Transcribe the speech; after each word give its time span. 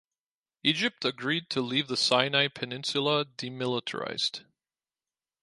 Egypt 0.63 1.05
agreed 1.05 1.47
to 1.51 1.61
leave 1.61 1.87
the 1.87 1.95
Sinai 1.95 2.47
Peninsula 2.47 3.23
demilitarized. 3.23 4.43